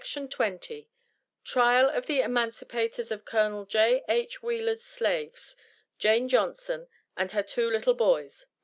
[1.43, 3.65] TRIAL OF THE EMANCIPATORS OF COL.
[3.65, 4.41] J.H.
[4.41, 5.55] WHEELER'S SLAVES,
[5.99, 8.47] JANE JOHNSON AND HER TWO LITTLE BOYS.